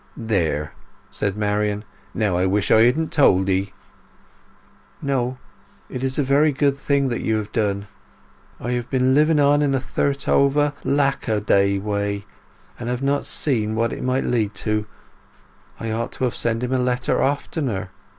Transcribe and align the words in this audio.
"There!" 0.17 0.73
said 1.11 1.37
Marian. 1.37 1.85
"Now 2.15 2.35
I 2.35 2.47
wish 2.47 2.71
I 2.71 2.81
hadn't 2.85 3.11
told 3.11 3.47
'ee!" 3.49 3.71
"No. 4.99 5.37
It 5.89 6.03
is 6.03 6.17
a 6.17 6.23
very 6.23 6.51
good 6.51 6.75
thing 6.75 7.09
that 7.09 7.21
you 7.21 7.37
have 7.37 7.51
done! 7.51 7.85
I 8.59 8.71
have 8.71 8.89
been 8.89 9.13
living 9.13 9.39
on 9.39 9.61
in 9.61 9.75
a 9.75 9.79
thirtover, 9.79 10.73
lackaday 10.83 11.77
way, 11.77 12.25
and 12.79 12.89
have 12.89 13.03
not 13.03 13.27
seen 13.27 13.75
what 13.75 13.93
it 13.93 14.01
may 14.01 14.23
lead 14.23 14.55
to! 14.65 14.87
I 15.79 15.91
ought 15.91 16.13
to 16.13 16.23
have 16.23 16.33
sent 16.33 16.63
him 16.63 16.73
a 16.73 16.79
letter 16.79 17.21
oftener. 17.21 17.91